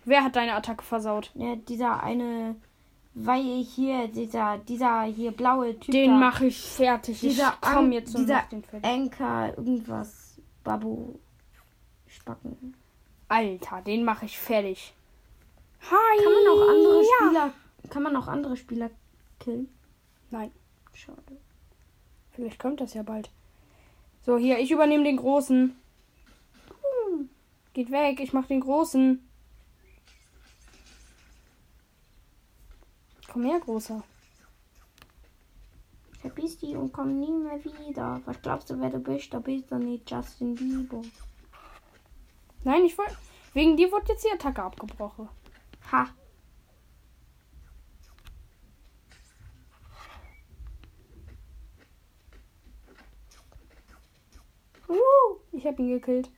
Wer 0.07 0.23
hat 0.25 0.37
deine 0.37 0.55
Attacke 0.55 0.85
versaut? 0.85 1.33
Ja, 1.35 1.57
dieser 1.57 2.01
eine, 2.03 2.55
weil 3.15 3.63
hier, 3.65 4.07
dieser, 4.07 4.57
dieser 4.59 5.03
hier 5.03 5.33
blaue 5.33 5.79
Typ. 5.79 5.91
Den 5.93 6.19
mache 6.21 6.47
ich 6.47 6.63
fertig. 6.63 7.19
Dieser 7.21 7.49
ich 7.55 7.61
komm 7.61 7.87
An- 7.87 7.93
jetzt 7.93 8.15
und 8.15 8.23
dieser 8.23 8.43
den 8.51 8.63
fertig. 8.63 8.89
Anker, 8.89 9.49
irgendwas. 9.59 10.39
Babu. 10.63 11.17
Spacken. 12.07 12.75
Alter, 13.29 13.83
den 13.83 14.05
mache 14.05 14.27
ich 14.27 14.39
fertig. 14.39 14.95
Hi. 15.91 16.23
Kann 16.23 16.33
man 16.33 16.53
auch 16.53 16.69
andere 16.69 17.03
ja. 17.03 17.27
Spieler. 17.27 17.53
Kann 17.91 18.03
man 18.05 18.17
auch 18.17 18.29
andere 18.29 18.57
Spieler 18.57 18.91
killen? 19.41 19.69
Nein, 20.31 20.53
Schade. 20.93 21.19
vielleicht 22.31 22.59
kommt 22.61 22.81
das 22.81 22.95
ja 22.95 23.03
bald. 23.03 23.29
So, 24.25 24.39
hier, 24.39 24.59
ich 24.59 24.71
übernehme 24.71 25.03
den 25.05 25.17
großen. 25.17 25.77
Geht 27.75 27.91
weg, 27.91 28.21
ich 28.21 28.33
mach 28.33 28.47
den 28.47 28.61
großen. 28.61 29.26
Komm 33.37 33.45
her, 33.45 33.61
großer. 33.61 34.03
Verpiss 36.23 36.57
dich 36.57 36.75
und 36.75 36.91
komm 36.91 37.21
nie 37.21 37.31
mehr 37.31 37.63
wieder. 37.63 38.23
Was 38.25 38.41
glaubst 38.41 38.71
du, 38.71 38.81
wer 38.81 38.89
du 38.89 38.99
bist? 38.99 39.35
Da 39.35 39.41
bist 39.41 39.71
du 39.71 39.77
nicht 39.77 40.11
Justin 40.11 40.55
Bieber. 40.55 41.03
Nein, 42.65 42.87
ich 42.87 42.97
wollte. 42.97 43.15
Wegen 43.53 43.77
dir 43.77 43.93
wurde 43.93 44.07
jetzt 44.09 44.25
die 44.25 44.33
Attacke 44.33 44.63
abgebrochen. 44.63 45.29
Ha. 45.93 46.09
Uh, 54.89 54.95
ich 55.53 55.67
habe 55.67 55.83
ihn 55.83 55.91
gekillt. 55.91 56.31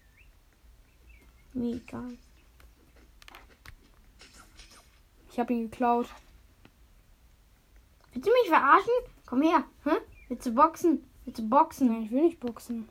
Mir 1.52 1.76
egal. 1.76 2.18
Ich 5.30 5.38
habe 5.38 5.52
ihn 5.52 5.70
geklaut. 5.70 6.08
Willst 8.18 8.26
du 8.26 8.32
mich 8.32 8.48
verarschen? 8.48 8.92
Komm 9.26 9.42
her. 9.42 9.64
Hä? 9.84 9.96
Willst 10.28 10.44
du 10.44 10.50
boxen? 10.52 11.08
Willst 11.24 11.38
du 11.38 11.48
boxen? 11.48 11.86
Nein, 11.86 12.02
ich 12.02 12.10
will 12.10 12.22
nicht 12.22 12.40
boxen. 12.40 12.88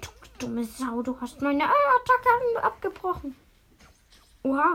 Du 0.00 0.08
dumme 0.38 0.64
Sau, 0.64 1.02
du 1.02 1.20
hast 1.20 1.42
meine 1.42 1.64
Attacke 1.64 2.62
abgebrochen. 2.62 3.36
Oha. 4.44 4.72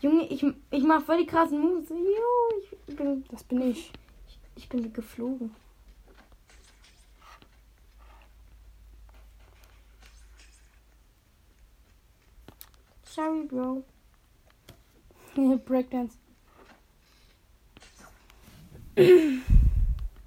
Junge, 0.00 0.26
ich, 0.28 0.42
ich 0.70 0.82
mach 0.84 1.02
voll 1.02 1.18
die 1.18 1.26
krassen 1.26 1.60
Moves. 1.60 1.90
Jo, 1.90 2.62
ich 2.86 2.96
bin, 2.96 3.22
Das 3.30 3.44
bin 3.44 3.60
ich. 3.70 3.92
ich, 4.28 4.38
ich 4.56 4.68
bin 4.70 4.90
geflogen. 4.94 5.54
Sorry, 13.16 13.44
Bro. 13.44 13.82
Breakdance. 15.64 16.18
weißt 18.96 18.98
du, 18.98 19.42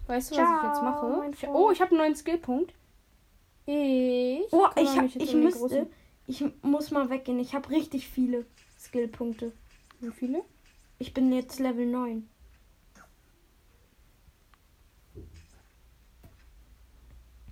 was 0.07 0.31
ich 0.31 0.37
jetzt 0.37 0.37
Ciao, 0.37 0.83
mache? 0.83 1.31
Ich, 1.31 1.47
oh, 1.47 1.69
ich 1.69 1.81
habe 1.81 1.91
einen 1.91 1.99
neuen 1.99 2.15
Skillpunkt. 2.15 2.73
Ich. 3.67 4.51
Oh, 4.51 4.65
ich, 4.75 4.97
hab, 4.97 5.05
ich 5.05 5.33
müsste. 5.35 5.59
großen. 5.59 5.87
Ich 6.25 6.43
muss 6.63 6.89
mal 6.89 7.11
weggehen. 7.11 7.39
Ich 7.39 7.53
habe 7.53 7.69
richtig 7.69 8.07
viele 8.07 8.47
Skillpunkte. 8.79 9.51
Wie 9.99 10.09
viele? 10.09 10.43
Ich 10.97 11.13
bin 11.13 11.31
jetzt 11.31 11.59
Level 11.59 11.85
9. 11.85 12.27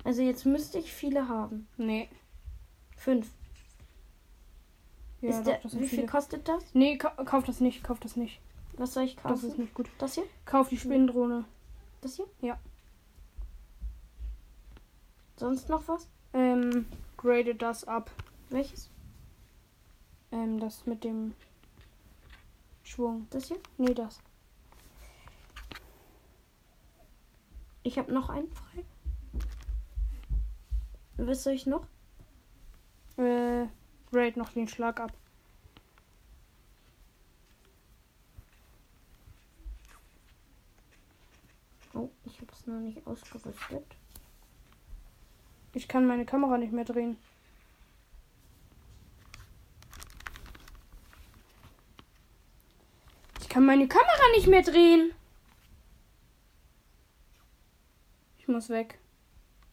Also 0.04 0.24
jetzt 0.24 0.48
müsste 0.48 0.80
ich 0.80 0.92
viele 0.92 1.28
haben. 1.28 1.68
Nee. 1.78 2.10
Fünf. 2.96 3.30
Ja, 5.22 5.38
doch, 5.38 5.44
der, 5.46 5.58
das 5.60 5.74
wie 5.76 5.80
viel 5.80 5.88
viele. 5.90 6.06
kostet 6.08 6.48
das? 6.48 6.64
Nee, 6.74 6.98
ka 6.98 7.10
kauf 7.26 7.44
das 7.46 7.60
nicht, 7.60 7.84
kauf 7.84 8.00
das 8.00 8.16
nicht. 8.16 8.40
Was 8.74 8.94
soll 8.94 9.04
ich 9.04 9.16
Das 9.16 9.24
kaufen? 9.24 9.50
ist 9.50 9.58
nicht 9.58 9.74
gut. 9.74 9.90
Das 9.98 10.14
hier? 10.14 10.26
Kauf 10.46 10.70
die 10.70 10.78
Spinndrohne. 10.78 11.46
Das 12.02 12.16
hier? 12.16 12.28
Ja. 12.42 12.60
Sonst 15.38 15.70
noch 15.70 15.88
was? 15.88 16.08
Ähm, 16.34 16.86
grade 17.18 17.56
das 17.56 17.84
ab. 17.86 18.12
Welches? 18.50 18.90
Ähm, 20.32 20.60
das 20.60 20.86
mit 20.86 21.04
dem 21.04 21.34
Schwung. 22.84 23.28
Das 23.32 23.48
hier? 23.48 23.58
Nee, 23.78 23.94
das. 23.96 24.20
Ich 27.84 27.98
habe 27.98 28.14
noch 28.14 28.30
einen 28.30 28.52
frei. 28.52 28.84
Was 31.18 31.44
soll 31.44 31.54
ich 31.54 31.66
noch? 31.66 31.88
Grade 34.12 34.40
noch 34.40 34.50
den 34.50 34.68
Schlag 34.68 35.00
ab. 35.00 35.12
Oh, 41.94 42.10
ich 42.26 42.40
habe 42.40 42.52
es 42.54 42.68
noch 42.68 42.80
nicht 42.80 43.06
ausgerüstet. 43.06 43.86
Ich 45.74 45.88
kann 45.88 46.08
meine 46.08 46.26
Kamera 46.26 46.58
nicht 46.58 46.72
mehr 46.72 46.86
drehen. 46.86 47.18
Ich 53.42 53.50
kann 53.50 53.66
meine 53.66 53.88
Kamera 53.88 54.32
nicht 54.36 54.48
mehr 54.48 54.62
drehen. 54.62 55.12
Ich 58.38 58.48
muss 58.48 58.70
weg. 58.70 59.00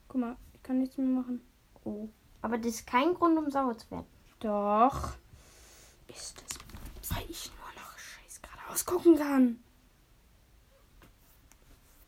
Guck 0.08 0.20
mal, 0.20 0.36
ich 0.54 0.62
kann 0.62 0.78
nichts 0.78 0.96
mehr 0.96 1.06
machen. 1.06 1.40
Oh. 1.84 2.08
Aber 2.42 2.58
das 2.58 2.74
ist 2.74 2.86
kein 2.86 3.14
Grund, 3.14 3.38
um 3.38 3.50
sauer 3.50 3.78
zu 3.78 3.90
werden. 3.90 4.13
Doch. 4.44 5.14
Ist 6.06 6.36
das, 6.36 6.58
weil 7.16 7.24
ich 7.30 7.50
nur 7.56 7.82
noch 7.82 7.98
scheiß 7.98 8.42
geradeaus 8.42 8.84
gucken 8.84 9.16
kann. 9.16 9.58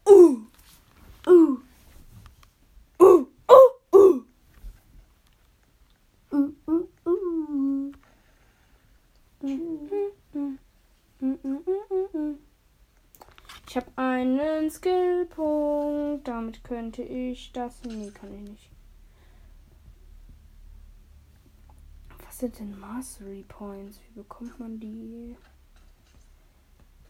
Uh. 0.07 0.40
Uh. 1.27 1.57
Uh. 3.01 3.27
Uh. 3.49 3.64
Uh. 3.90 4.22
Uh, 6.31 6.53
uh, 6.68 6.88
uh. 7.07 7.92
Ich 13.66 13.77
habe 13.79 13.90
einen 13.96 14.70
Skillpunkt. 14.70 16.29
Damit 16.29 16.62
könnte 16.64 17.03
ich 17.03 17.51
das. 17.53 17.83
Nee, 17.85 18.11
kann 18.11 18.35
ich 18.35 18.51
nicht. 18.51 18.75
Was 22.37 22.40
sind 22.40 22.59
denn 22.59 22.79
Mastery 22.79 23.46
Points? 23.49 23.99
Wie 23.99 24.20
bekommt 24.20 24.61
man 24.61 24.79
die? 24.79 25.35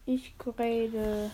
Ich 0.05 0.37
grade. 0.37 1.29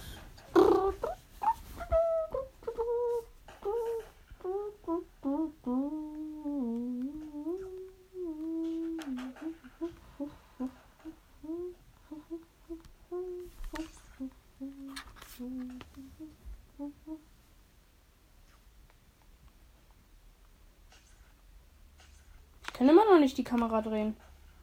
Ich 22.66 22.73
kann 22.84 22.90
immer 22.90 23.06
noch 23.06 23.20
nicht 23.20 23.38
die 23.38 23.46
Kamera 23.46 23.82
drehen. 23.82 24.16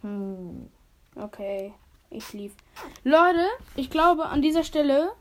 Hm. 0.03 0.69
Okay, 1.17 1.73
ich 2.11 2.33
lief. 2.35 2.53
Leute, 3.03 3.47
ich 3.77 3.89
glaube, 3.89 4.27
an 4.27 4.43
dieser 4.43 4.63
Stelle 4.63 5.13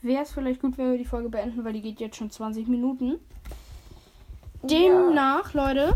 wäre 0.00 0.24
es 0.24 0.32
vielleicht 0.32 0.60
gut, 0.60 0.76
wenn 0.76 0.90
wir 0.90 0.98
die 0.98 1.04
Folge 1.04 1.28
beenden, 1.28 1.64
weil 1.64 1.72
die 1.72 1.82
geht 1.82 2.00
jetzt 2.00 2.16
schon 2.16 2.32
20 2.32 2.66
Minuten. 2.66 3.20
Demnach, 4.62 5.54
Leute, 5.54 5.94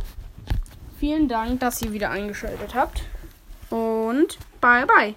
vielen 1.01 1.27
Dank, 1.27 1.59
dass 1.59 1.83
ihr 1.83 1.93
wieder 1.93 2.11
eingeschaltet 2.11 2.75
habt. 2.77 3.03
Und 3.71 4.39
bye 4.61 4.87
bye. 4.87 5.17